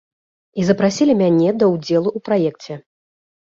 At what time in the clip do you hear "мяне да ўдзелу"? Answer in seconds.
1.19-2.09